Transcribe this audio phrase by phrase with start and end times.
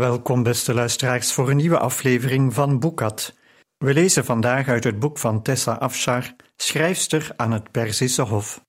[0.00, 3.34] Welkom, beste luisteraars, voor een nieuwe aflevering van Boekat.
[3.78, 8.64] We lezen vandaag uit het boek van Tessa Afshar, schrijfster aan het Perzische Hof.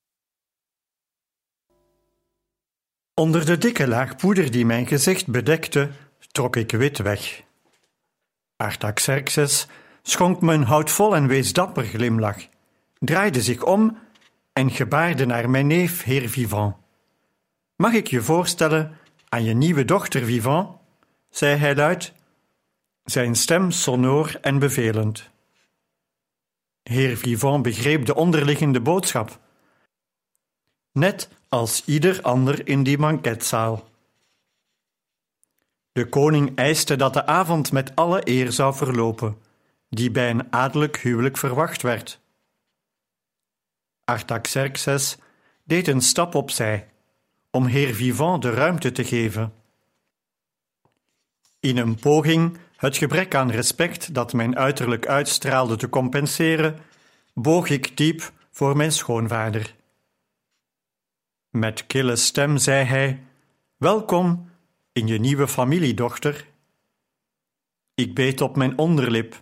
[3.14, 5.90] Onder de dikke laag poeder die mijn gezicht bedekte,
[6.32, 7.44] trok ik wit weg.
[8.58, 9.68] Artaxerxes
[10.02, 12.48] schonk me een houtvol en wees dapper glimlach,
[13.00, 13.98] draaide zich om
[14.54, 16.76] en gebaarde naar mijn neef, heer Vivant.
[17.76, 18.98] Mag ik je voorstellen
[19.30, 20.80] aan je nieuwe dochter Vivant?
[21.32, 22.14] Zei hij luid,
[23.04, 25.30] zijn stem sonor en bevelend.
[26.84, 29.40] Heer Vivant begreep de onderliggende boodschap,
[30.92, 33.90] net als ieder ander in die banketzaal.
[35.92, 39.38] De koning eiste dat de avond met alle eer zou verlopen,
[39.90, 42.20] die bij een adellijk huwelijk verwacht werd.
[44.04, 45.18] Artaxerxes
[45.64, 46.90] deed een stap opzij,
[47.52, 49.61] om heer Vivant de ruimte te geven.
[51.62, 56.80] In een poging het gebrek aan respect dat mijn uiterlijk uitstraalde te compenseren,
[57.34, 59.76] boog ik diep voor mijn schoonvader.
[61.50, 63.24] Met kille stem zei hij:
[63.78, 64.50] Welkom
[64.92, 66.48] in je nieuwe familiedochter.
[67.94, 69.42] Ik beet op mijn onderlip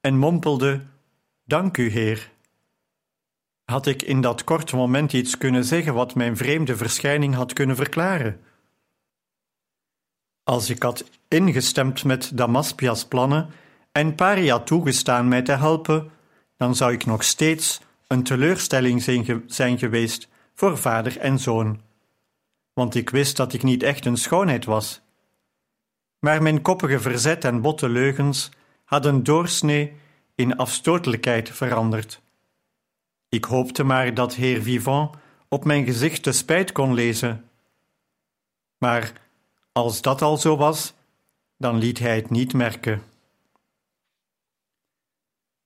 [0.00, 0.82] en mompelde:
[1.44, 2.30] Dank u, Heer.
[3.64, 7.76] Had ik in dat korte moment iets kunnen zeggen wat mijn vreemde verschijning had kunnen
[7.76, 8.40] verklaren?
[10.44, 13.50] Als ik had ingestemd met Damaspia's plannen
[13.92, 16.10] en Paria toegestaan mij te helpen,
[16.56, 19.02] dan zou ik nog steeds een teleurstelling
[19.46, 21.80] zijn geweest voor vader en zoon.
[22.72, 25.00] Want ik wist dat ik niet echt een schoonheid was.
[26.18, 28.50] Maar mijn koppige verzet en botte leugens
[28.84, 29.96] hadden doorsnee
[30.34, 32.20] in afstotelijkheid veranderd.
[33.28, 35.16] Ik hoopte maar dat heer Vivant
[35.48, 37.48] op mijn gezicht de spijt kon lezen.
[38.78, 39.12] Maar
[39.72, 40.94] als dat al zo was,
[41.58, 43.02] dan liet hij het niet merken.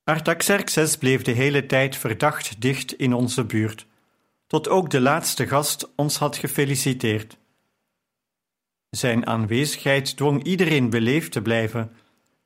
[0.03, 3.85] Artaxerxes bleef de hele tijd verdacht dicht in onze buurt,
[4.47, 7.37] tot ook de laatste gast ons had gefeliciteerd.
[8.89, 11.95] Zijn aanwezigheid dwong iedereen beleefd te blijven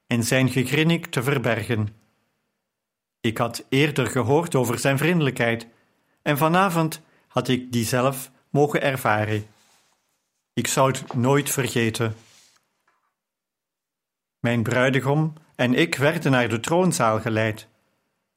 [0.07, 1.87] en zijn gegrinnik te verbergen.
[3.21, 5.67] Ik had eerder gehoord over zijn vriendelijkheid,
[6.21, 9.47] en vanavond had ik die zelf mogen ervaren.
[10.53, 12.15] Ik zou het nooit vergeten.
[14.39, 17.67] Mijn bruidegom en ik werden naar de troonzaal geleid.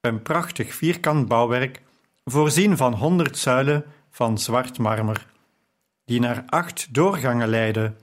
[0.01, 1.83] Een prachtig vierkant bouwwerk,
[2.25, 5.27] voorzien van honderd zuilen van zwart marmer,
[6.05, 7.97] die naar acht doorgangen leidden,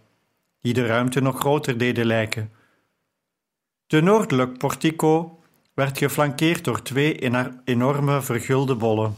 [0.61, 2.51] die de ruimte nog groter deden lijken.
[3.87, 5.39] De noordelijk portico
[5.73, 7.19] werd geflankeerd door twee
[7.63, 9.15] enorme vergulde bollen.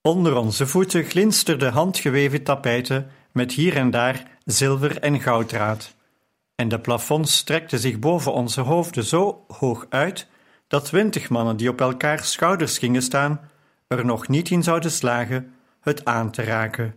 [0.00, 5.94] Onder onze voeten glinsterden handgeweven tapijten met hier en daar zilver en gouddraad,
[6.62, 10.26] en de plafonds strekten zich boven onze hoofden zo hoog uit
[10.68, 13.40] dat twintig mannen die op elkaar schouders gingen staan,
[13.86, 16.94] er nog niet in zouden slagen het aan te raken.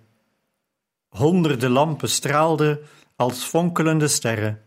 [1.09, 2.79] Honderden lampen straalden
[3.15, 4.61] als fonkelende sterren.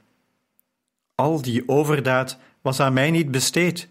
[1.14, 3.88] Al die overdaad was aan mij niet besteed,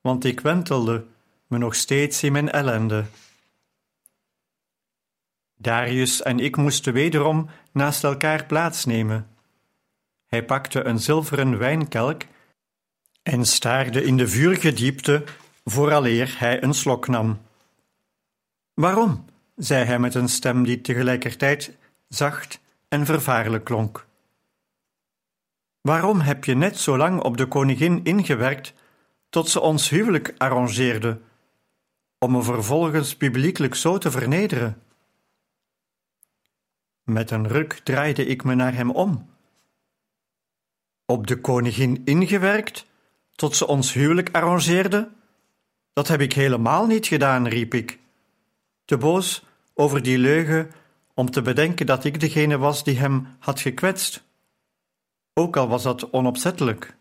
[0.00, 1.04] want ik wentelde
[1.46, 3.04] me nog steeds in mijn ellende.
[5.56, 9.37] Darius en ik moesten wederom naast elkaar plaatsnemen.
[10.28, 12.22] Hij pakte een zilveren wijnkelk
[13.22, 15.24] en staarde in de vurige diepte
[15.64, 17.40] vooraleer hij een slok nam.
[18.74, 19.24] Waarom?
[19.56, 21.76] zei hij met een stem die tegelijkertijd
[22.08, 24.06] zacht en vervaarlijk klonk.
[25.80, 28.74] Waarom heb je net zo lang op de koningin ingewerkt
[29.28, 31.20] tot ze ons huwelijk arrangeerde,
[32.18, 34.82] om me vervolgens publiekelijk zo te vernederen?
[37.02, 39.36] Met een ruk draaide ik me naar hem om.
[41.10, 42.86] Op de koningin ingewerkt,
[43.34, 45.10] tot ze ons huwelijk arrangeerde?
[45.92, 47.98] Dat heb ik helemaal niet gedaan, riep ik,
[48.84, 49.44] te boos
[49.74, 50.70] over die leugen
[51.14, 54.24] om te bedenken dat ik degene was die hem had gekwetst,
[55.34, 56.96] ook al was dat onopzettelijk.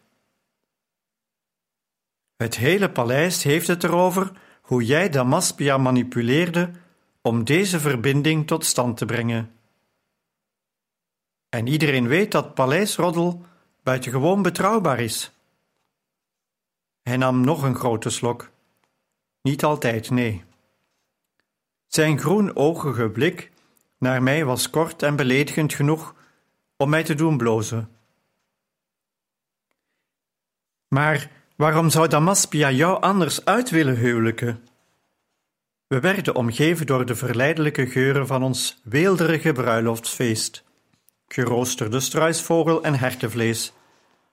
[2.35, 4.31] Het hele paleis heeft het erover
[4.61, 6.71] hoe jij Damaspia manipuleerde
[7.21, 9.51] om deze verbinding tot stand te brengen.
[11.49, 13.45] En iedereen weet dat paleisroddel
[13.87, 15.31] buitengewoon betrouwbaar is.
[17.01, 18.49] Hij nam nog een grote slok.
[19.41, 20.43] Niet altijd, nee.
[21.87, 23.51] Zijn groenogige blik
[23.97, 26.15] naar mij was kort en beledigend genoeg
[26.77, 27.89] om mij te doen blozen.
[30.87, 34.67] Maar waarom zou Damaspia jou anders uit willen huwelijken?
[35.87, 40.63] We werden omgeven door de verleidelijke geuren van ons weelderige bruiloftsfeest.
[41.27, 43.73] Geroosterde struisvogel en hertenvlees,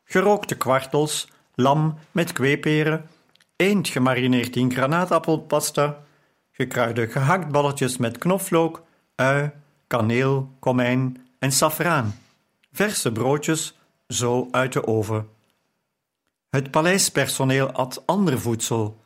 [0.05, 3.09] gerookte kwartels, lam met kweeperen,
[3.57, 6.03] eend gemarineerd in granaatappelpasta,
[6.53, 8.83] gekruide gehaktballetjes met knoflook,
[9.15, 9.51] ui,
[9.87, 12.15] kaneel, komijn en saffraan,
[12.73, 13.79] verse broodjes,
[14.09, 15.29] zo uit de oven.
[16.51, 19.03] Het paleispersoneel at ander voedsel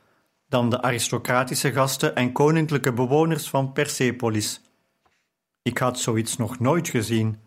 [0.49, 4.61] dan de aristocratische gasten en koninklijke bewoners van Persepolis.
[5.62, 7.41] Ik had zoiets nog nooit gezien.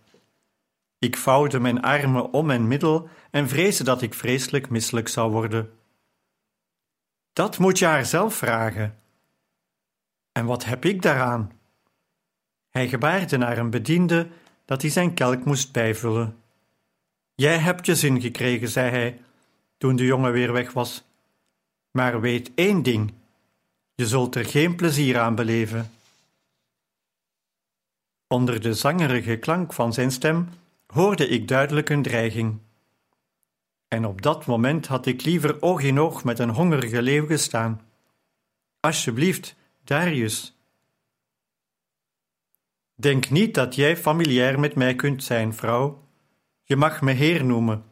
[1.00, 5.74] Ik vouwde mijn armen om mijn middel en vreesde dat ik vreselijk misselijk zou worden.
[7.34, 9.00] Dat moet je haar zelf vragen.
[10.32, 11.52] En wat heb ik daaraan?
[12.70, 14.30] Hij gebaarde naar een bediende
[14.66, 16.38] dat hij zijn kelk moest bijvullen.
[17.36, 19.22] Jij hebt je zin gekregen, zei hij,
[19.78, 21.04] toen de jongen weer weg was.
[21.92, 23.14] Maar weet één ding:
[23.96, 25.92] je zult er geen plezier aan beleven.
[28.28, 30.50] Onder de zangerige klank van zijn stem
[30.88, 32.60] hoorde ik duidelijk een dreiging.
[33.94, 37.82] En op dat moment had ik liever oog in oog met een hongerige leeuw gestaan.
[38.80, 40.58] Alsjeblieft, Darius.
[42.96, 46.08] Denk niet dat jij familiair met mij kunt zijn, vrouw.
[46.64, 47.84] Je mag me heer noemen.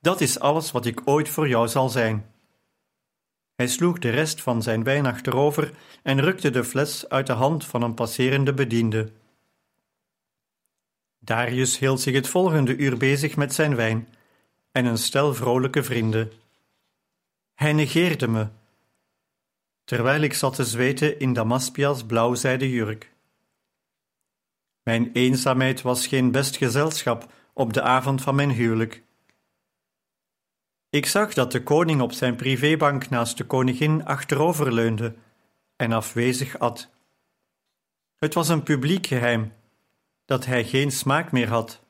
[0.00, 2.26] Dat is alles wat ik ooit voor jou zal zijn.
[3.54, 7.64] Hij sloeg de rest van zijn wijn achterover en rukte de fles uit de hand
[7.64, 9.12] van een passerende bediende.
[11.18, 14.08] Darius hield zich het volgende uur bezig met zijn wijn
[14.72, 16.32] en een stel vrolijke vrienden.
[17.54, 18.48] Hij negeerde me,
[19.84, 23.12] terwijl ik zat te zweten in Damaspia's blauwzijde jurk.
[24.82, 29.02] Mijn eenzaamheid was geen best gezelschap op de avond van mijn huwelijk.
[30.90, 35.14] Ik zag dat de koning op zijn privébank naast de koningin achteroverleunde
[35.76, 36.90] en afwezig at.
[38.16, 39.52] Het was een publiek geheim
[40.24, 41.80] dat hij geen smaak meer had.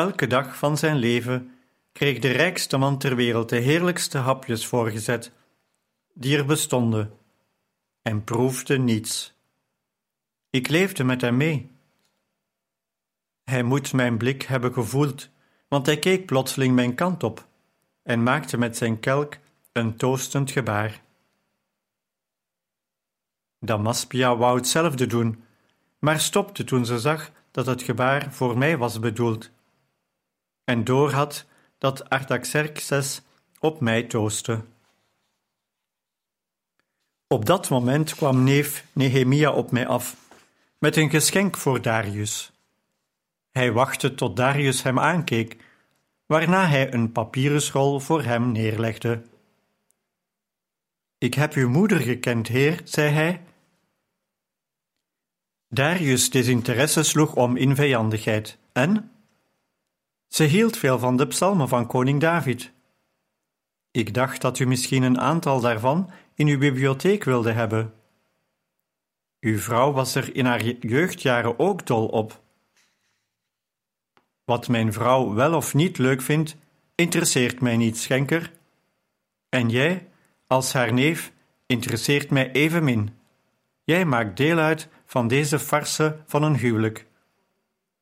[0.00, 1.54] Elke dag van zijn leven
[1.92, 5.32] kreeg de rijkste man ter wereld de heerlijkste hapjes voorgezet,
[6.14, 7.18] die er bestonden,
[8.02, 9.34] en proefde niets.
[10.50, 11.70] Ik leefde met hem mee.
[13.44, 15.30] Hij moet mijn blik hebben gevoeld
[15.68, 17.46] want hij keek plotseling mijn kant op
[18.02, 19.36] en maakte met zijn kelk
[19.72, 21.02] een toastend gebaar.
[23.58, 25.44] Damaspia wou hetzelfde doen,
[25.98, 29.50] maar stopte toen ze zag dat het gebaar voor mij was bedoeld,
[30.70, 31.46] en doorhad
[31.78, 33.22] dat Artaxerxes
[33.58, 34.64] op mij toostte.
[37.26, 40.16] Op dat moment kwam neef Nehemia op mij af,
[40.78, 42.52] met een geschenk voor Darius.
[43.50, 45.56] Hij wachtte tot Darius hem aankeek,
[46.26, 49.22] waarna hij een papieren school voor hem neerlegde.
[51.18, 53.42] Ik heb uw moeder gekend, heer, zei hij.
[55.68, 58.58] Darius' desinteresse sloeg om in vijandigheid.
[58.72, 59.10] En?
[60.30, 62.72] Ze hield veel van de psalmen van koning David.
[63.90, 67.94] Ik dacht dat u misschien een aantal daarvan in uw bibliotheek wilde hebben.
[69.40, 72.42] Uw vrouw was er in haar jeugdjaren ook dol op.
[74.44, 76.56] Wat mijn vrouw wel of niet leuk vindt,
[76.94, 78.52] interesseert mij niet, schenker.
[79.48, 80.08] En jij,
[80.46, 81.32] als haar neef,
[81.66, 83.10] interesseert mij evenmin.
[83.84, 87.08] Jij maakt deel uit van deze farse van een huwelijk.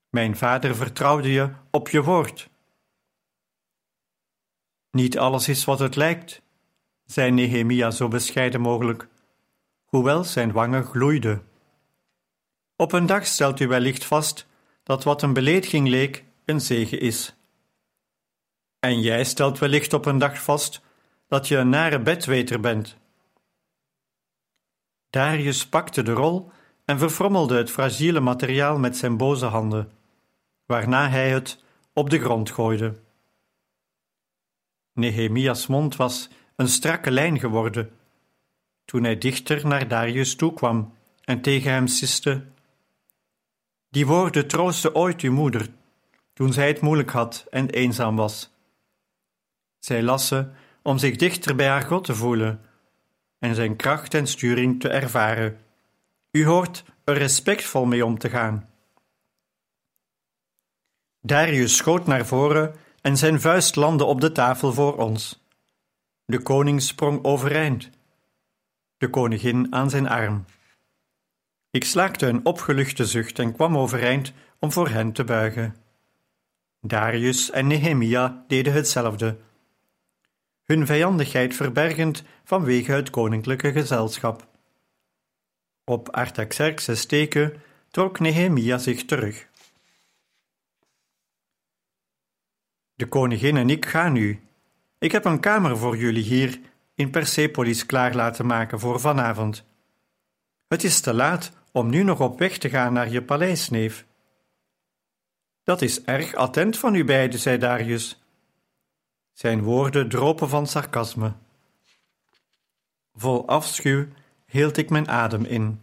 [0.08, 2.48] Mijn vader vertrouwde je op je woord.
[4.90, 6.42] Niet alles is wat het lijkt,
[7.04, 9.08] zei Nehemia zo bescheiden mogelijk,
[9.84, 11.48] hoewel zijn wangen gloeiden.
[12.76, 14.46] Op een dag stelt u wellicht vast
[14.82, 17.34] dat wat een belediging leek, een zegen is.
[18.80, 20.80] En jij stelt wellicht op een dag vast
[21.28, 22.96] dat je een nare bedweter bent.
[25.10, 26.50] Darius pakte de rol
[26.84, 29.92] en verfrommelde het fragiele materiaal met zijn boze handen,
[30.68, 32.94] waarna hij het op de grond gooide.
[34.92, 37.90] Nehemia's mond was een strakke lijn geworden
[38.84, 40.94] toen hij dichter naar Darius toekwam
[41.24, 42.44] en tegen hem siste:
[43.88, 45.68] Die woorden troosten ooit uw moeder
[46.32, 48.50] toen zij het moeilijk had en eenzaam was.
[49.78, 50.48] Zij las ze
[50.82, 52.60] om zich dichter bij haar God te voelen
[53.38, 55.58] en zijn kracht en sturing te ervaren,
[56.30, 58.68] U hoort er respectvol mee om te gaan.
[61.20, 65.46] Darius schoot naar voren en zijn vuist landde op de tafel voor ons.
[66.24, 67.90] De koning sprong overeind,
[68.96, 70.44] de koningin aan zijn arm.
[71.70, 75.76] Ik slaakte een opgeluchte zucht en kwam overeind om voor hen te buigen.
[76.80, 79.36] Darius en Nehemia deden hetzelfde,
[80.68, 84.46] hun vijandigheid verbergend vanwege het koninklijke gezelschap.
[85.84, 89.47] Op Artaxerxes teken trok Nehemia zich terug.
[92.98, 94.40] De koningin en ik gaan nu.
[94.98, 96.60] Ik heb een kamer voor jullie hier
[96.94, 99.64] in Persepolis klaar laten maken voor vanavond.
[100.68, 104.06] Het is te laat om nu nog op weg te gaan naar je paleis, neef.
[105.62, 108.22] Dat is erg attent van u beiden, zei Darius.
[109.32, 111.32] Zijn woorden dropen van sarcasme.
[113.14, 114.06] Vol afschuw
[114.46, 115.82] hield ik mijn adem in.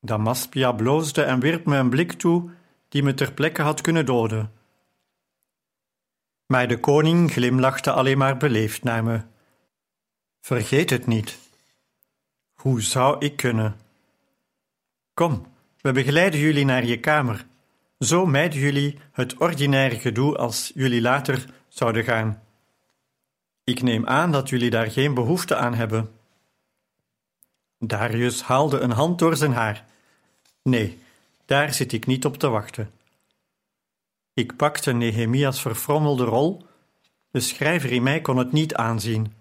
[0.00, 2.50] Damaspia bloosde en wierp me een blik toe
[2.88, 4.57] die me ter plekke had kunnen doden.
[6.48, 9.20] Maar de koning glimlachte alleen maar beleefd naar me.
[10.40, 11.38] Vergeet het niet.
[12.54, 13.76] Hoe zou ik kunnen?
[15.14, 15.46] Kom,
[15.80, 17.46] we begeleiden jullie naar je kamer.
[17.98, 22.42] Zo mijden jullie het ordinaire gedoe als jullie later zouden gaan.
[23.64, 26.10] Ik neem aan dat jullie daar geen behoefte aan hebben.
[27.78, 29.84] Darius haalde een hand door zijn haar.
[30.62, 30.98] Nee,
[31.44, 32.90] daar zit ik niet op te wachten.
[34.38, 36.66] Ik pakte Nehemias verfrommelde rol,
[37.30, 39.32] de schrijver in mij kon het niet aanzien,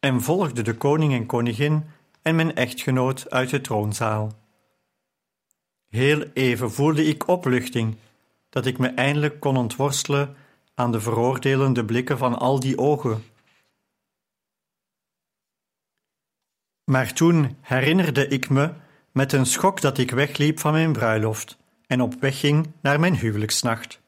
[0.00, 1.84] en volgde de koning en koningin
[2.22, 4.32] en mijn echtgenoot uit de troonzaal.
[5.88, 7.96] Heel even voelde ik opluchting,
[8.48, 10.36] dat ik me eindelijk kon ontworstelen
[10.74, 13.24] aan de veroordelende blikken van al die ogen.
[16.84, 18.72] Maar toen herinnerde ik me
[19.12, 23.16] met een schok dat ik wegliep van mijn bruiloft en op weg ging naar mijn
[23.16, 24.06] huwelijksnacht.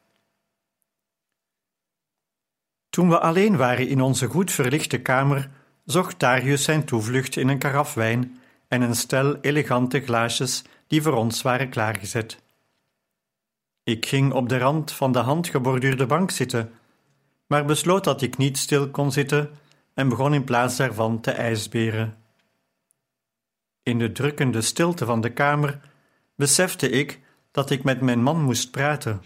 [2.91, 5.49] Toen we alleen waren in onze goed verlichte kamer,
[5.85, 11.13] zocht Darius zijn toevlucht in een karaf wijn en een stel elegante glaasjes die voor
[11.13, 12.37] ons waren klaargezet.
[13.83, 16.71] Ik ging op de rand van de handgeborduurde bank zitten,
[17.47, 19.49] maar besloot dat ik niet stil kon zitten
[19.93, 22.17] en begon in plaats daarvan te ijsberen.
[23.83, 25.79] In de drukkende stilte van de kamer
[26.35, 27.19] besefte ik
[27.51, 29.21] dat ik met mijn man moest praten.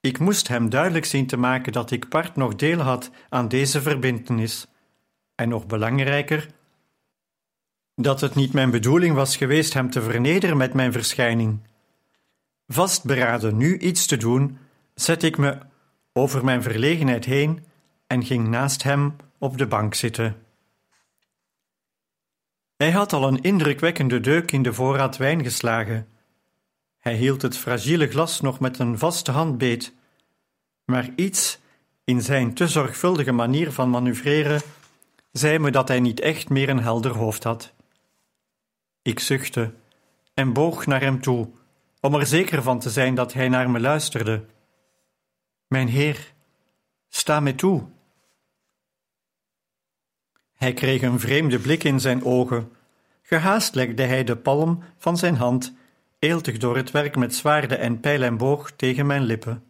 [0.00, 3.82] Ik moest hem duidelijk zien te maken dat ik part nog deel had aan deze
[3.82, 4.66] verbintenis,
[5.34, 6.48] en nog belangrijker,
[7.94, 11.60] dat het niet mijn bedoeling was geweest hem te vernederen met mijn verschijning.
[12.66, 14.58] Vastberaden nu iets te doen,
[14.94, 15.58] zette ik me
[16.12, 17.64] over mijn verlegenheid heen
[18.06, 20.36] en ging naast hem op de bank zitten.
[22.76, 26.08] Hij had al een indrukwekkende deuk in de voorraad wijn geslagen.
[27.00, 29.92] Hij hield het fragiele glas nog met een vaste hand beet,
[30.84, 31.58] maar iets
[32.04, 34.60] in zijn te zorgvuldige manier van manoeuvreren
[35.32, 37.72] zei me dat hij niet echt meer een helder hoofd had.
[39.02, 39.74] Ik zuchtte
[40.34, 41.48] en boog naar hem toe,
[42.00, 44.44] om er zeker van te zijn dat hij naar me luisterde.
[45.66, 46.32] Mijn heer,
[47.08, 47.88] sta me toe.
[50.52, 52.72] Hij kreeg een vreemde blik in zijn ogen.
[53.22, 55.74] Gehaast legde hij de palm van zijn hand,
[56.20, 59.64] eeltig door het werk met zwaarden en pijl en boog, tegen mijn lippen.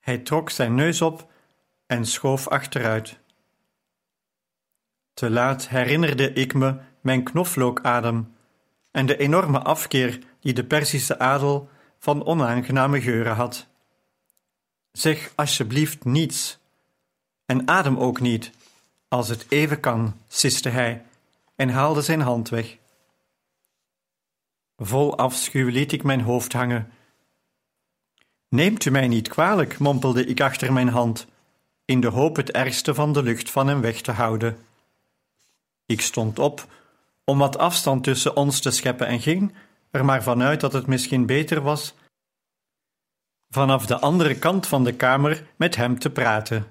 [0.00, 1.32] Hij trok zijn neus op
[1.86, 3.18] en schoof achteruit.
[5.14, 8.34] Te laat herinnerde ik me mijn knoflookadem
[8.90, 11.68] en de enorme afkeer die de Perzische adel
[11.98, 13.66] van onaangename geuren had.
[14.92, 16.58] Zeg alsjeblieft niets
[17.46, 18.50] en adem ook niet,
[19.08, 21.04] als het even kan, siste hij
[21.56, 22.79] en haalde zijn hand weg.
[24.82, 26.92] Vol afschuw liet ik mijn hoofd hangen.
[28.48, 31.26] Neemt u mij niet kwalijk, mompelde ik achter mijn hand,
[31.84, 34.58] in de hoop het ergste van de lucht van hem weg te houden.
[35.86, 36.66] Ik stond op
[37.24, 39.54] om wat afstand tussen ons te scheppen en ging
[39.90, 41.94] er maar vanuit dat het misschien beter was
[43.50, 46.66] vanaf de andere kant van de kamer met hem te praten.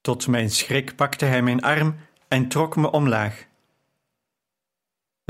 [0.00, 1.96] Tot mijn schrik pakte hij mijn arm
[2.28, 3.47] en trok me omlaag.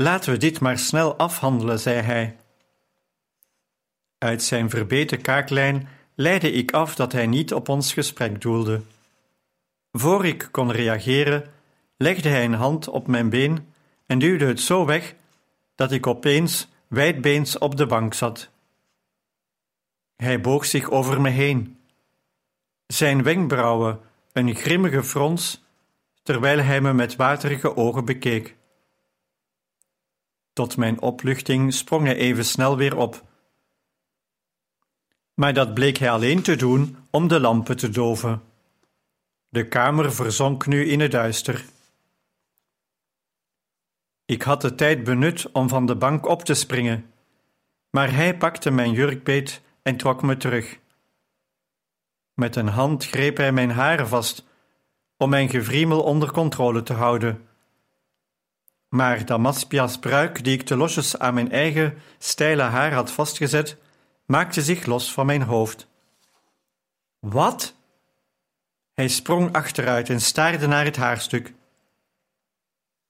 [0.01, 2.37] Laten we dit maar snel afhandelen, zei hij.
[4.17, 8.81] Uit zijn verbeten kaaklijn leidde ik af dat hij niet op ons gesprek doelde.
[9.91, 11.51] Voor ik kon reageren,
[11.97, 13.73] legde hij een hand op mijn been
[14.05, 15.15] en duwde het zo weg
[15.75, 18.49] dat ik opeens wijdbeens op de bank zat.
[20.15, 21.79] Hij boog zich over me heen.
[22.87, 23.99] Zijn wenkbrauwen
[24.33, 25.63] een grimmige frons,
[26.23, 28.57] terwijl hij me met waterige ogen bekeek.
[30.59, 33.23] Tot mijn opluchting sprong hij even snel weer op.
[35.33, 38.41] Maar dat bleek hij alleen te doen om de lampen te doven.
[39.49, 41.65] De kamer verzonk nu in het duister.
[44.25, 47.11] Ik had de tijd benut om van de bank op te springen,
[47.89, 50.79] maar hij pakte mijn jurk beet en trok me terug.
[52.33, 54.45] Met een hand greep hij mijn haren vast
[55.17, 57.48] om mijn gevriemel onder controle te houden.
[58.89, 63.77] Maar Damaspia's pruik, die ik te losjes aan mijn eigen steile haar had vastgezet,
[64.25, 65.87] maakte zich los van mijn hoofd.
[67.19, 67.75] Wat?
[68.93, 71.53] Hij sprong achteruit en staarde naar het haarstuk.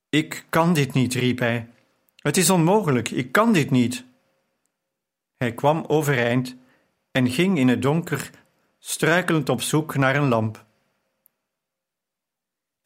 [0.09, 1.69] Ik kan dit niet, riep hij.
[2.15, 4.05] Het is onmogelijk, ik kan dit niet.
[5.37, 6.55] Hij kwam overeind
[7.11, 8.29] en ging in het donker,
[8.79, 10.65] struikelend op zoek naar een lamp.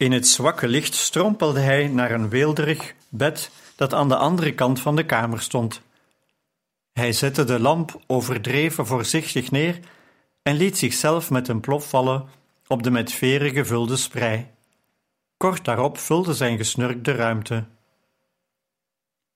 [0.04, 4.80] In het zwakke licht strompelde hij naar een weelderig bed dat aan de andere kant
[4.80, 5.82] van de kamer stond.
[6.92, 9.78] Hij zette de lamp overdreven voorzichtig neer
[10.42, 12.28] en liet zichzelf met een plop vallen
[12.66, 14.46] op de met veren gevulde sprei.
[15.36, 17.64] Kort daarop vulde zijn gesnurk de ruimte.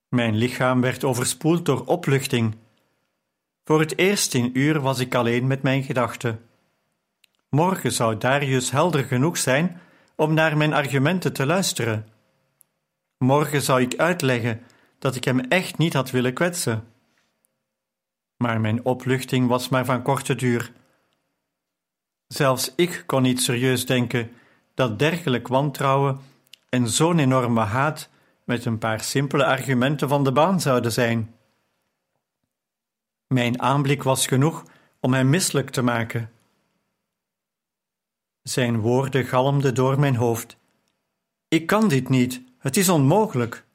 [0.08, 2.56] Mijn lichaam werd overspoeld door opluchting.
[3.64, 6.48] Voor het eerst in uur was ik alleen met mijn gedachten.
[7.48, 9.80] Morgen zou Darius helder genoeg zijn
[10.18, 12.06] om naar mijn argumenten te luisteren.
[13.18, 14.60] Morgen zou ik uitleggen
[14.98, 16.84] dat ik hem echt niet had willen kwetsen.
[18.36, 20.72] Maar mijn opluchting was maar van korte duur.
[22.26, 24.30] Zelfs ik kon niet serieus denken
[24.74, 26.20] dat dergelijk wantrouwen
[26.68, 28.08] en zo'n enorme haat
[28.44, 31.34] met een paar simpele argumenten van de baan zouden zijn.
[33.26, 34.64] Mijn aanblik was genoeg
[35.00, 36.30] om hem misselijk te maken.
[38.48, 40.56] Zijn woorden galmden door mijn hoofd.
[41.48, 43.66] Ik kan dit niet, het is onmogelijk.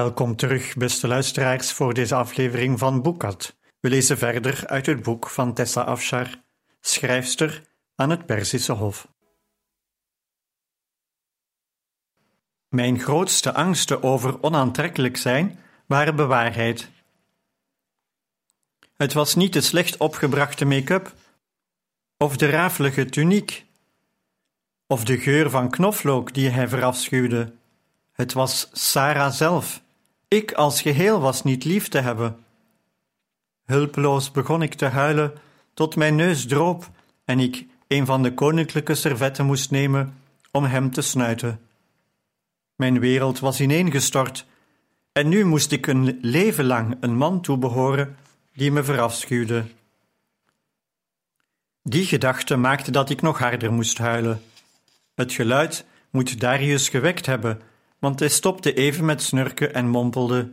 [0.00, 3.56] Welkom terug, beste luisteraars, voor deze aflevering van Boekat.
[3.80, 6.28] We lezen verder uit het boek van Tessa Afshar,
[6.80, 7.62] schrijfster
[7.94, 9.08] aan het Perzische Hof.
[12.68, 16.90] Mijn grootste angsten over onaantrekkelijk zijn waren bewaarheid.
[18.96, 21.14] Het was niet de slecht opgebrachte make-up,
[22.16, 23.66] of de rafelige tuniek,
[24.86, 27.52] of de geur van knoflook die hij verafschuwde.
[28.12, 29.88] Het was Sarah zelf.
[30.34, 32.44] Ik als geheel was niet lief te hebben.
[33.64, 35.32] Hulpeloos begon ik te huilen
[35.74, 36.90] tot mijn neus droop
[37.24, 40.18] en ik een van de koninklijke servetten moest nemen
[40.50, 41.60] om hem te snuiten.
[42.74, 44.46] Mijn wereld was ineengestort
[45.12, 48.16] en nu moest ik een leven lang een man toebehoren
[48.52, 49.64] die me verafschuwde.
[51.82, 54.42] Die gedachte maakte dat ik nog harder moest huilen.
[55.14, 57.60] Het geluid moet Darius gewekt hebben,
[58.00, 60.52] want hij stopte even met snurken en mompelde: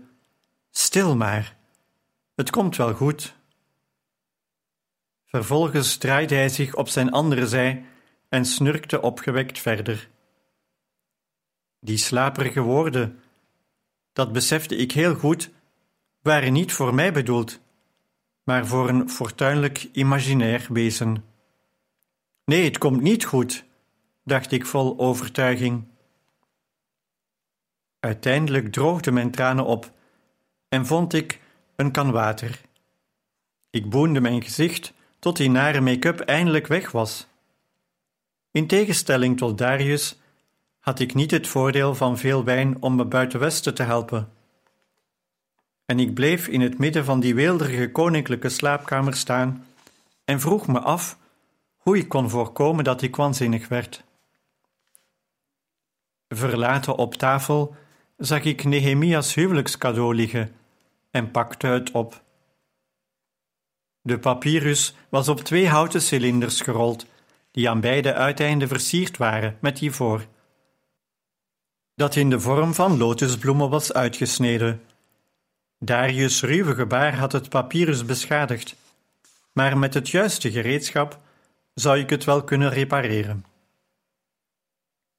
[0.71, 1.57] Stil maar,
[2.35, 3.35] het komt wel goed.
[5.25, 7.85] Vervolgens draaide hij zich op zijn andere zij
[8.29, 10.09] en snurkte opgewekt verder.
[11.79, 13.19] Die slaperige woorden,
[14.13, 15.49] dat besefte ik heel goed,
[16.21, 17.59] waren niet voor mij bedoeld,
[18.43, 21.23] maar voor een fortuinlijk imaginair wezen.
[22.45, 23.65] Nee, het komt niet goed,
[24.23, 25.87] dacht ik vol overtuiging.
[28.07, 29.91] Uiteindelijk droogden mijn tranen op
[30.69, 31.41] en vond ik
[31.75, 32.61] een kan water.
[33.69, 37.27] Ik boende mijn gezicht tot die nare make-up eindelijk weg was.
[38.51, 40.19] In tegenstelling tot Darius
[40.79, 44.31] had ik niet het voordeel van veel wijn om me buiten Westen te helpen.
[45.85, 49.65] En ik bleef in het midden van die weelderige koninklijke slaapkamer staan
[50.25, 51.17] en vroeg me af
[51.77, 54.03] hoe ik kon voorkomen dat ik waanzinnig werd.
[56.27, 57.75] Verlaten op tafel
[58.17, 60.55] zag ik Nehemia's huwelijkscadeau liggen
[61.11, 62.23] en pakte het op.
[64.01, 67.05] De papyrus was op twee houten cilinders gerold,
[67.51, 70.25] die aan beide uiteinden versierd waren met ivoor,
[71.95, 74.81] dat in de vorm van lotusbloemen was uitgesneden.
[75.79, 78.75] Darius' ruwe gebaar had het papyrus beschadigd,
[79.53, 81.19] maar met het juiste gereedschap
[81.73, 83.45] zou ik het wel kunnen repareren.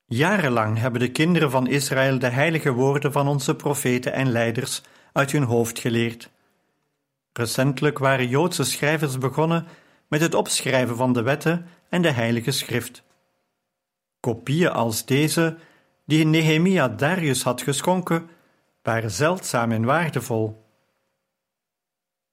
[0.08, 5.32] Jarenlang hebben de kinderen van Israël de heilige woorden van onze profeten en leiders uit
[5.32, 6.30] hun hoofd geleerd.
[7.32, 9.66] Recentelijk waren Joodse schrijvers begonnen
[10.08, 13.02] met het opschrijven van de wetten en de heilige schrift.
[14.20, 15.56] Kopieën als deze,
[16.06, 18.30] die Nehemia Darius had geschonken,
[18.82, 20.64] waren zeldzaam en waardevol.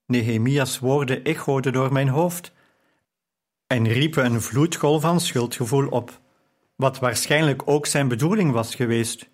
[0.05, 2.51] Nehemia's woorden echoden door mijn hoofd
[3.67, 6.23] en riepen een vloedgolf van schuldgevoel op,
[6.75, 9.29] wat waarschijnlijk ook zijn bedoeling was geweest.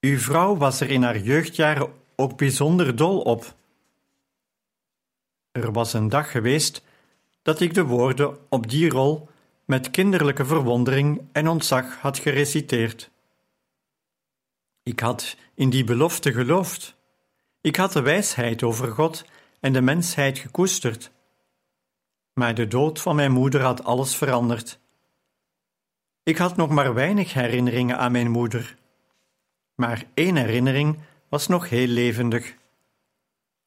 [0.00, 3.54] Uw vrouw was er in haar jeugdjaren ook bijzonder dol op.
[5.52, 6.82] Er was een dag geweest
[7.42, 9.28] dat ik de woorden op die rol
[9.64, 13.10] met kinderlijke verwondering en ontzag had gereciteerd.
[14.82, 16.96] Ik had in die belofte geloofd.
[17.60, 19.24] Ik had de wijsheid over God
[19.60, 21.10] en de mensheid gekoesterd.
[22.32, 24.78] Maar de dood van mijn moeder had alles veranderd.
[26.28, 28.76] Ik had nog maar weinig herinneringen aan mijn moeder.
[29.74, 32.54] Maar één herinnering was nog heel levendig.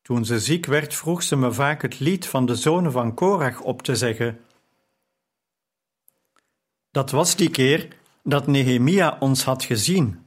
[0.02, 3.62] Toen ze ziek werd, vroeg ze me vaak het lied van de zonen van Korach
[3.62, 4.40] op te zeggen.
[6.92, 7.88] Dat was die keer
[8.24, 10.26] dat Nehemia ons had gezien.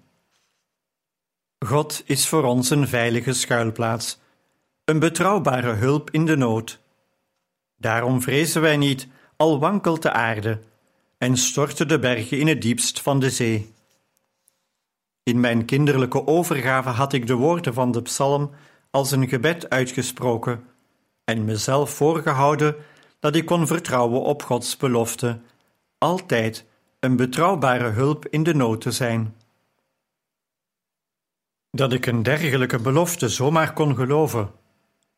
[1.58, 4.18] God is voor ons een veilige schuilplaats,
[4.84, 6.80] een betrouwbare hulp in de nood.
[7.76, 10.60] Daarom vrezen wij niet, al wankelt de aarde
[11.24, 13.72] en storten de bergen in het diepst van de zee.
[15.22, 18.50] In mijn kinderlijke overgave had ik de woorden van de psalm
[18.90, 20.64] als een gebed uitgesproken
[21.24, 22.76] en mezelf voorgehouden
[23.18, 25.40] dat ik kon vertrouwen op Gods belofte,
[25.98, 26.66] altijd
[27.00, 29.36] een betrouwbare hulp in de nood te zijn.
[31.70, 34.50] Dat ik een dergelijke belofte zomaar kon geloven,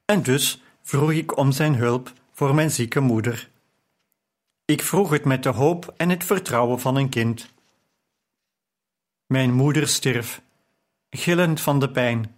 [0.04, 3.54] en dus vroeg ik om zijn hulp voor mijn zieke moeder.
[4.66, 7.48] Ik vroeg het met de hoop en het vertrouwen van een kind.
[9.26, 10.42] Mijn moeder stierf,
[11.11, 12.35] gillend van de pijn.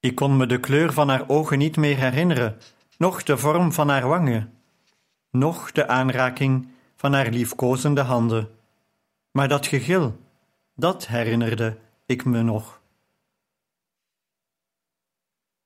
[0.00, 2.58] Ik kon me de kleur van haar ogen niet meer herinneren,
[2.98, 4.58] noch de vorm van haar wangen,
[5.30, 8.50] noch de aanraking van haar liefkozende handen.
[9.30, 10.18] Maar dat gegil,
[10.74, 12.81] dat herinnerde ik me nog.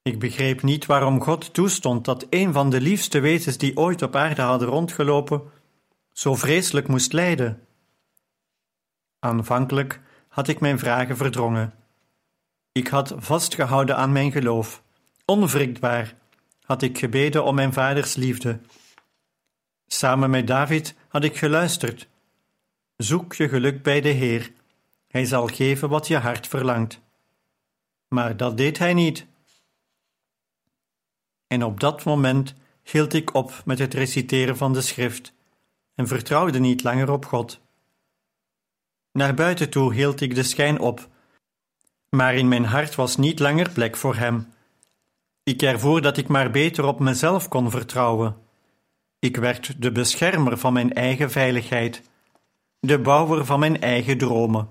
[0.06, 4.16] Ik begreep niet waarom God toestond dat een van de liefste wezens die ooit op
[4.16, 5.42] aarde hadden rondgelopen,
[6.12, 7.66] zo vreselijk moest lijden.
[9.18, 11.74] Aanvankelijk had ik mijn vragen verdrongen,
[12.72, 14.82] Ik had vastgehouden aan mijn geloof.
[15.24, 16.14] Onwrikbaar
[16.64, 18.60] had ik gebeden om mijn vaders liefde.
[19.86, 22.08] Samen met David had ik geluisterd.
[22.96, 24.52] Zoek je geluk bij de Heer.
[25.08, 27.00] Hij zal geven wat je hart verlangt.
[28.08, 29.26] Maar dat deed hij niet.
[31.46, 35.32] En op dat moment hield ik op met het reciteren van de schrift
[35.94, 37.60] en vertrouwde niet langer op God.
[39.12, 41.08] Naar buiten toe hield ik de schijn op,
[42.10, 44.52] maar in mijn hart was niet langer plek voor Hem.
[45.42, 48.36] Ik ervoer dat ik maar beter op mezelf kon vertrouwen.
[49.18, 52.02] Ik werd de beschermer van mijn eigen veiligheid,
[52.80, 54.68] de bouwer van mijn eigen dromen.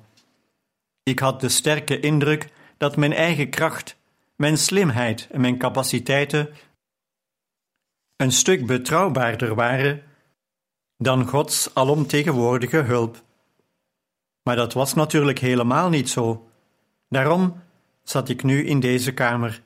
[1.04, 3.98] Ik had de sterke indruk dat mijn eigen kracht,
[4.36, 6.50] mijn slimheid en mijn capaciteiten
[8.18, 10.04] een stuk betrouwbaarder waren
[10.98, 13.24] dan Gods alomtegenwoordige hulp.
[14.44, 16.50] Maar dat was natuurlijk helemaal niet zo.
[17.10, 17.62] Daarom
[18.04, 19.62] zat ik nu in deze kamer,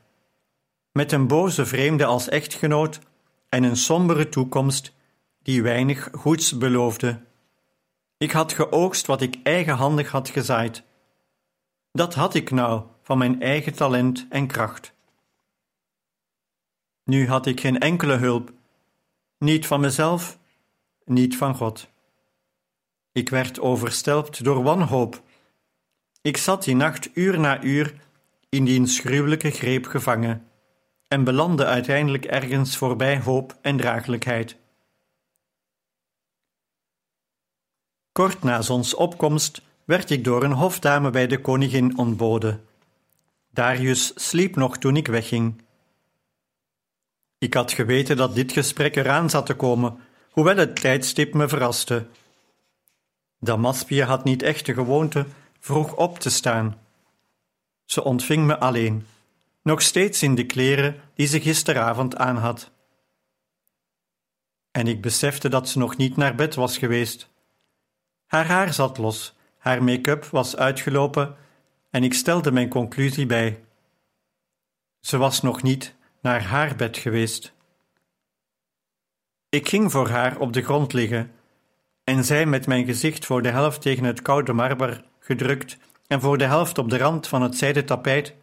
[0.92, 3.00] met een boze vreemde als echtgenoot
[3.50, 4.94] en een sombere toekomst
[5.44, 7.20] die weinig goeds beloofde.
[8.18, 10.84] Ik had geoogst wat ik eigenhandig had gezaaid.
[11.92, 14.94] Dat had ik nou van mijn eigen talent en kracht.
[17.10, 18.52] Nu had ik geen enkele hulp,
[19.38, 20.40] niet van mezelf,
[21.06, 21.90] niet van God.
[23.12, 25.22] Ik werd overstelpt door wanhoop.
[26.22, 27.94] Ik zat die nacht uur na uur
[28.50, 30.48] in die gruwelijke greep gevangen
[31.08, 34.56] en belandde uiteindelijk ergens voorbij hoop en draaglijkheid.
[38.12, 42.66] Kort na zonsopkomst werd ik door een hofdame bij de koningin ontboden.
[43.52, 45.68] Darius sliep nog toen ik wegging.
[47.40, 50.00] Ik had geweten dat dit gesprek eraan zat te komen,
[50.32, 52.08] hoewel het tijdstip me verraste.
[53.40, 55.26] Damaspia had niet echt de gewoonte
[55.60, 56.80] vroeg op te staan.
[57.86, 59.08] Ze ontving me alleen,
[59.62, 62.72] nog steeds in de kleren die ze gisteravond aan had.
[64.72, 67.30] En ik besefte dat ze nog niet naar bed was geweest.
[68.26, 71.36] Haar haar zat los, haar make-up was uitgelopen
[71.90, 73.64] en ik stelde mijn conclusie bij.
[75.00, 77.54] Ze was nog niet naar haar bed geweest.
[79.50, 81.32] Ik ging voor haar op de grond liggen
[82.04, 85.78] en zij met mijn gezicht voor de helft tegen het koude marmer gedrukt
[86.08, 88.36] en voor de helft op de rand van het zijden tapijt: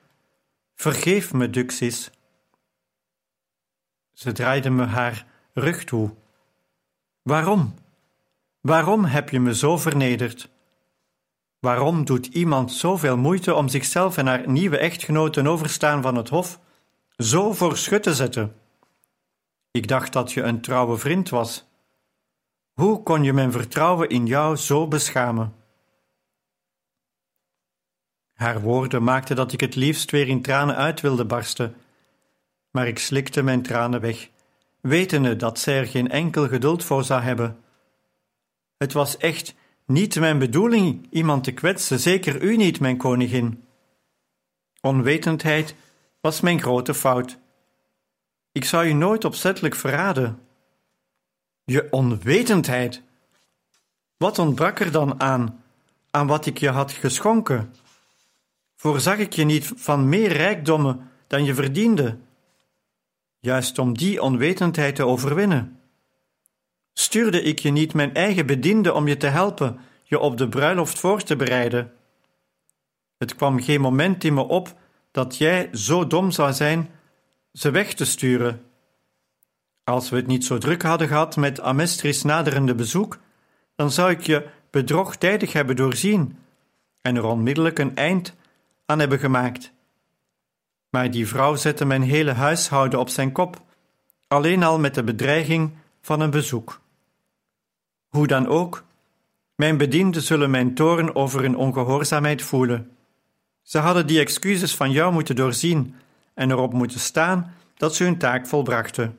[0.74, 2.10] Vergeef me, Duxis.
[4.12, 6.14] Ze draaide me haar rug toe.
[7.22, 7.74] Waarom?
[8.60, 10.48] Waarom heb je me zo vernederd?
[11.58, 16.28] Waarom doet iemand zoveel moeite om zichzelf en haar nieuwe echtgenoot ten overstaan van het
[16.28, 16.60] hof
[17.18, 18.57] zo voor schut te zetten?
[19.70, 21.64] Ik dacht dat je een trouwe vriend was.
[22.72, 25.55] Hoe kon je mijn vertrouwen in jou zo beschamen?
[28.33, 31.74] Haar woorden maakten dat ik het liefst weer in tranen uit wilde barsten,
[32.70, 34.31] maar ik slikte mijn tranen weg,
[34.81, 37.59] wetende dat zij er geen enkel geduld voor zou hebben.
[38.76, 39.55] Het was echt
[39.87, 43.64] niet mijn bedoeling iemand te kwetsen, zeker u niet, mijn koningin.
[44.81, 45.74] Onwetendheid
[46.26, 47.38] was mijn grote fout.
[48.52, 50.38] Ik zou u nooit opzettelijk verraden.
[51.64, 53.02] Je onwetendheid.
[54.16, 55.64] Wat ontbrak er dan aan,
[56.10, 57.74] aan wat ik je had geschonken?
[58.76, 62.18] Voorzag ik je niet van meer rijkdommen dan je verdiende?
[63.38, 65.80] Juist om die onwetendheid te overwinnen.
[66.92, 70.98] Stuurde ik je niet mijn eigen bediende om je te helpen je op de bruiloft
[70.98, 71.92] voor te bereiden?
[73.18, 74.74] Het kwam geen moment in me op
[75.16, 76.90] dat jij zo dom zou zijn
[77.52, 78.62] ze weg te sturen.
[79.85, 83.18] Als we het niet zo druk hadden gehad met Amestris naderende bezoek,
[83.74, 86.38] dan zou ik je bedrog tijdig hebben doorzien
[87.02, 88.35] en er onmiddellijk een eind
[88.87, 89.72] aan hebben gemaakt.
[90.90, 93.62] Maar die vrouw zette mijn hele huishouden op zijn kop,
[94.29, 96.81] alleen al met de bedreiging van een bezoek.
[98.09, 98.85] Hoe dan ook,
[99.55, 102.95] mijn bedienden zullen mijn toren over hun ongehoorzaamheid voelen.
[103.66, 105.94] Ze hadden die excuses van jou moeten doorzien
[106.35, 109.18] en erop moeten staan dat ze hun taak volbrachten.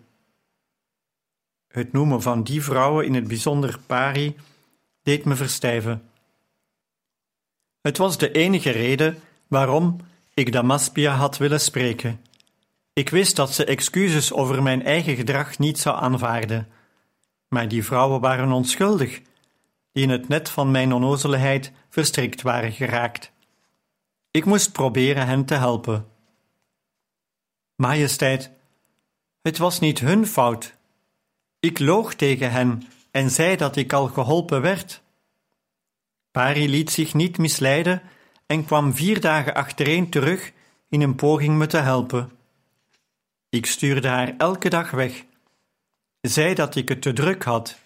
[1.68, 4.36] Het noemen van die vrouwen, in het bijzonder Pari,
[5.04, 6.10] deed me verstijven.
[7.82, 9.98] Het was de enige reden waarom
[10.34, 12.22] ik Damaspia had willen spreken.
[12.94, 16.68] Ik wist dat ze excuses over mijn eigen gedrag niet zou aanvaarden.
[17.48, 19.22] Maar die vrouwen waren onschuldig,
[19.92, 23.36] die in het net van mijn onnozelheid verstrikt waren geraakt.
[24.38, 26.08] Ik moest proberen hen te helpen.
[27.76, 28.52] Majesteit,
[29.42, 30.74] het was niet hun fout.
[31.60, 35.02] Ik loog tegen hen en zei dat ik al geholpen werd.
[36.32, 38.02] Pari liet zich niet misleiden
[38.46, 40.52] en kwam vier dagen achtereen terug
[40.90, 42.32] in een poging me te helpen.
[43.50, 45.26] Ik stuurde haar elke dag weg,
[46.22, 47.78] zei dat ik het te druk had,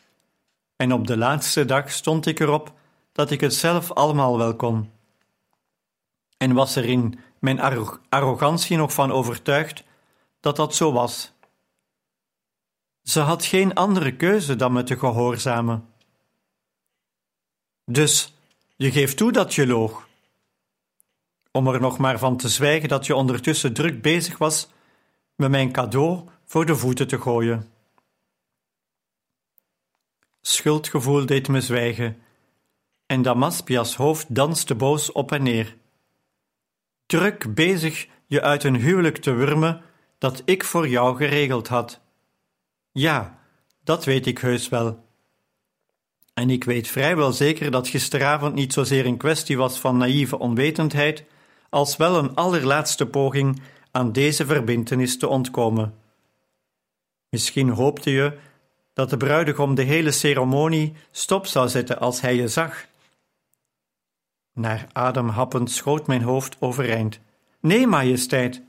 [0.75, 2.73] en op de laatste dag stond ik erop
[3.11, 4.99] dat ik het zelf allemaal wel kon.
[6.41, 7.59] En was er in mijn
[8.09, 9.83] arrogantie nog van overtuigd
[10.39, 11.33] dat dat zo was.
[13.03, 15.89] Ze had geen andere keuze dan me te gehoorzamen.
[17.85, 18.33] Dus
[18.75, 20.07] je geeft toe dat je loog.
[21.51, 24.69] Om er nog maar van te zwijgen dat je ondertussen druk bezig was
[25.35, 27.71] me mijn cadeau voor de voeten te gooien.
[30.41, 32.21] Schuldgevoel deed me zwijgen,
[33.05, 35.79] en Damaspia's hoofd danste boos op en neer.
[37.11, 39.81] Druk bezig je uit een huwelijk te wurmen
[40.17, 41.99] dat ik voor jou geregeld had.
[42.91, 43.39] Ja,
[43.83, 45.05] dat weet ik heus wel.
[46.33, 51.23] En ik weet vrijwel zeker dat gisteravond niet zozeer een kwestie was van naïeve onwetendheid,
[51.69, 55.93] als wel een allerlaatste poging aan deze verbintenis te ontkomen.
[57.29, 58.37] Misschien hoopte je
[58.93, 62.89] dat de bruidegom de hele ceremonie stop zou zetten als hij je zag.
[64.61, 67.19] Naar adem happend schoot mijn hoofd overeind.
[67.59, 68.61] Nee, majesteit.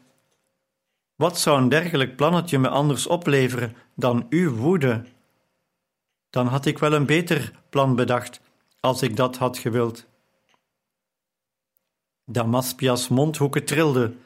[1.15, 5.05] Wat zou een dergelijk plannetje me anders opleveren dan uw woede?
[6.31, 8.41] Dan had ik wel een beter plan bedacht,
[8.81, 10.07] als ik dat had gewild.
[12.25, 14.21] Damaspia's mondhoeken trilden.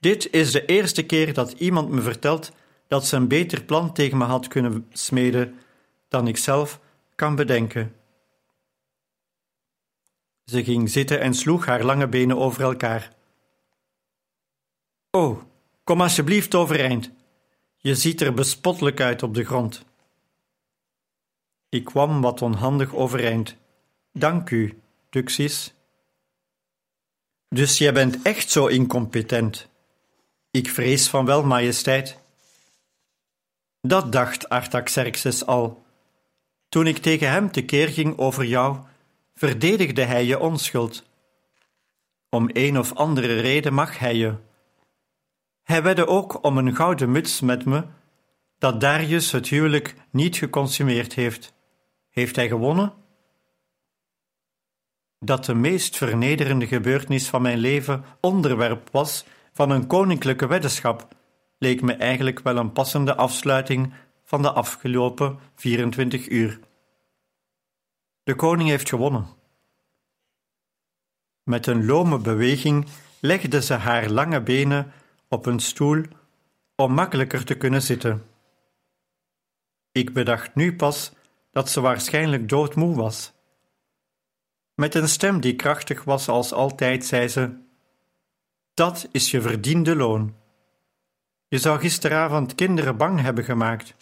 [0.00, 2.52] Dit is de eerste keer dat iemand me vertelt
[2.88, 5.58] dat ze een beter plan tegen me had kunnen smeden
[6.08, 6.80] dan ik zelf
[7.14, 8.01] kan bedenken.
[10.52, 13.12] Ze ging zitten en sloeg haar lange benen over elkaar.
[15.10, 15.42] Oh,
[15.84, 17.10] kom alsjeblieft overeind.
[17.76, 19.84] Je ziet er bespottelijk uit op de grond.
[21.68, 23.56] Ik kwam wat onhandig overeind.
[24.12, 25.74] Dank u, Duxis.
[27.48, 29.68] Dus jij bent echt zo incompetent.
[30.50, 32.18] Ik vrees van wel, majesteit.
[33.80, 35.82] Dat dacht Artaxerxes al.
[36.68, 38.90] Toen ik tegen hem tekeer ging over jou,
[39.42, 41.04] verdedigde hij je onschuld.
[42.30, 44.34] Om een of andere reden mag hij je.
[45.62, 47.84] Hij wedde ook om een gouden muts met me,
[48.58, 51.54] dat Darius het huwelijk niet geconsumeerd heeft.
[52.10, 52.92] Heeft hij gewonnen?
[55.18, 61.08] Dat de meest vernederende gebeurtenis van mijn leven onderwerp was van een koninklijke weddenschap
[61.58, 63.92] leek me eigenlijk wel een passende afsluiting
[64.24, 66.60] van de afgelopen 24 uur.
[68.22, 69.26] De koning heeft gewonnen.
[71.42, 72.88] Met een lome beweging
[73.20, 74.92] legde ze haar lange benen
[75.28, 76.04] op een stoel
[76.76, 78.26] om makkelijker te kunnen zitten.
[79.92, 81.12] Ik bedacht nu pas
[81.50, 83.32] dat ze waarschijnlijk doodmoe was.
[84.74, 87.56] Met een stem die krachtig was als altijd, zei ze:
[88.74, 90.36] Dat is je verdiende loon.
[91.48, 93.94] Je zou gisteravond kinderen bang hebben gemaakt.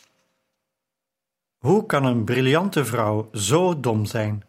[1.61, 4.45] Hoe kan een briljante vrouw zo dom zijn?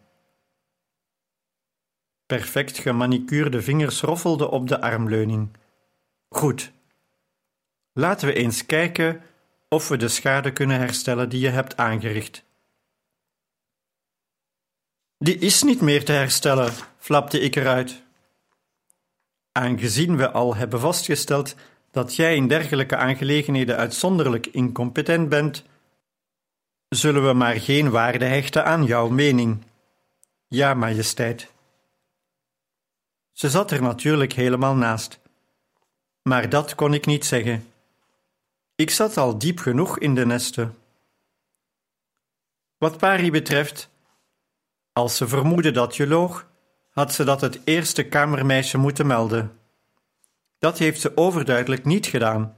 [2.26, 5.56] Perfect gemanicuurde vingers roffelden op de armleuning.
[6.28, 6.72] Goed.
[7.92, 9.22] Laten we eens kijken
[9.68, 12.44] of we de schade kunnen herstellen die je hebt aangericht.
[15.18, 18.02] Die is niet meer te herstellen, flapte ik eruit.
[19.52, 21.54] Aangezien we al hebben vastgesteld
[21.90, 25.64] dat jij in dergelijke aangelegenheden uitzonderlijk incompetent bent,
[26.94, 29.62] zullen we maar geen waarde hechten aan jouw mening.
[30.48, 31.50] Ja, majesteit.
[33.32, 35.20] Ze zat er natuurlijk helemaal naast.
[36.22, 37.66] Maar dat kon ik niet zeggen.
[38.74, 40.76] Ik zat al diep genoeg in de nesten.
[42.78, 43.88] Wat Pari betreft,
[44.92, 46.46] als ze vermoedde dat je loog,
[46.90, 49.58] had ze dat het eerste kamermeisje moeten melden.
[50.58, 52.56] Dat heeft ze overduidelijk niet gedaan,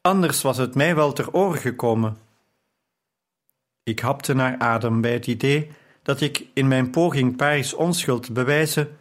[0.00, 2.23] anders was het mij wel ter oren gekomen.
[3.84, 5.70] Ik hapte naar adem bij het idee
[6.02, 8.96] dat ik in mijn poging Paris onschuld te bewijzen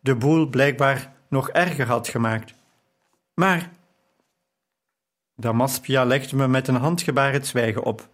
[0.00, 2.54] de boel blijkbaar nog erger had gemaakt.
[3.34, 3.70] Maar
[5.36, 8.08] Damaspia legde me met een handgebaar het zwijgen op.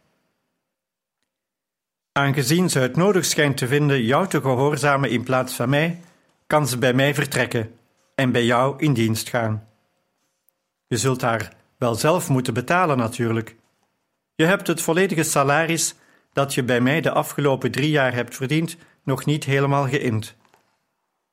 [2.13, 6.01] Aangezien ze het nodig schijnt te vinden jou te gehoorzamen in plaats van mij,
[6.47, 7.79] kan ze bij mij vertrekken
[8.15, 9.69] en bij jou in dienst gaan.
[10.87, 13.57] Je zult haar wel zelf moeten betalen natuurlijk.
[14.35, 15.95] Je hebt het volledige salaris
[16.33, 20.35] dat je bij mij de afgelopen drie jaar hebt verdiend nog niet helemaal geïnd.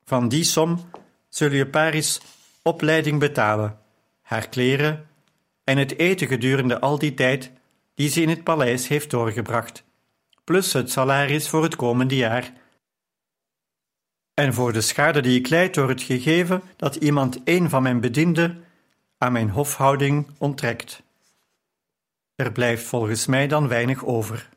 [0.04, 0.90] Van die som
[1.30, 2.22] zul je Paris
[2.62, 3.80] opleiding betalen,
[4.22, 5.08] haar kleren
[5.64, 7.52] en het eten gedurende al die tijd
[7.96, 9.84] die ze in het paleis heeft doorgebracht,
[10.44, 12.54] plus het salaris voor het komende jaar.
[14.34, 18.00] En voor de schade die ik leid door het gegeven dat iemand een van mijn
[18.00, 18.64] bedienden
[19.18, 21.02] aan mijn hofhouding onttrekt.
[22.36, 24.50] Er blijft volgens mij dan weinig over.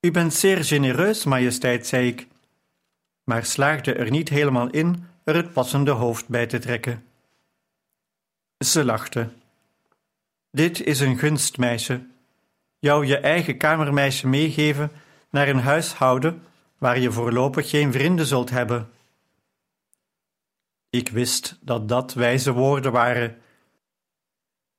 [0.00, 2.26] U bent zeer genereus, majesteit, zei ik,
[3.24, 7.04] maar slaagde er niet helemaal in er het passende hoofd bij te trekken.
[8.58, 9.28] Ze lachte.
[10.50, 12.06] Dit is een gunstmeisje.
[12.78, 14.90] Jou je eigen kamermeisje meegeven
[15.30, 16.42] naar een huishouden
[16.78, 18.90] waar je voorlopig geen vrienden zult hebben.
[20.90, 23.38] Ik wist dat dat wijze woorden waren,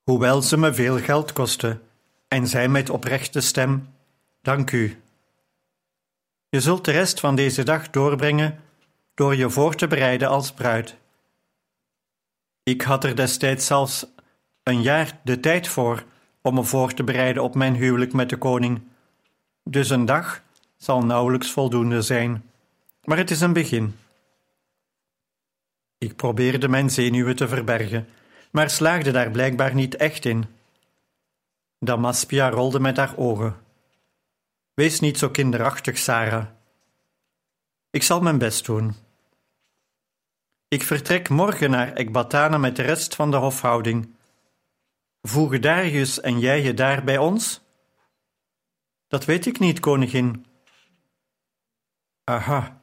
[0.04, 1.82] hoewel ze me veel geld kostten,
[2.28, 3.88] en zei met oprechte stem:
[4.42, 4.98] Dank u.
[6.50, 8.60] Je zult de rest van deze dag doorbrengen
[9.14, 10.98] door je voor te bereiden als bruid.
[12.64, 14.06] Ik had er destijds zelfs
[14.64, 16.04] een jaar de tijd voor
[16.42, 18.82] om me voor te bereiden op mijn huwelijk met de koning.
[19.64, 20.42] Dus een dag
[20.78, 22.44] zal nauwelijks voldoende zijn,
[23.04, 23.96] maar het is een begin.
[25.98, 28.08] Ik probeerde mijn zenuwen te verbergen,
[28.52, 30.46] maar slaagde daar blijkbaar niet echt in.
[31.80, 33.56] Damaspia rolde met haar ogen.
[34.80, 36.46] Wees niet zo kinderachtig, Sarah.
[37.90, 38.96] Ik zal mijn best doen.
[40.68, 44.16] Ik vertrek morgen naar Ekbatana met de rest van de hofhouding.
[45.22, 47.62] Voegen Darius en jij je daar bij ons?
[49.08, 50.46] Dat weet ik niet, koningin.
[52.24, 52.82] Aha.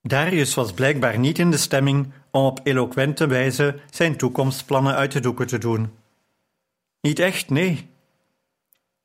[0.00, 5.20] Darius was blijkbaar niet in de stemming om op eloquente wijze zijn toekomstplannen uit de
[5.20, 5.98] doeken te doen.
[7.00, 7.90] Niet echt, nee.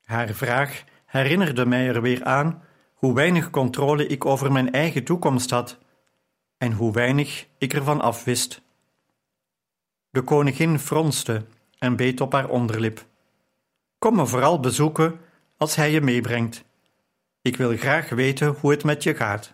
[0.03, 5.49] Haar vraag herinnerde mij er weer aan hoe weinig controle ik over mijn eigen toekomst
[5.49, 5.77] had
[6.57, 8.61] en hoe weinig ik ervan afwist.
[10.09, 11.45] De koningin fronste
[11.77, 13.05] en beet op haar onderlip.
[13.97, 15.19] Kom me vooral bezoeken
[15.57, 16.63] als hij je meebrengt.
[17.41, 19.53] Ik wil graag weten hoe het met je gaat.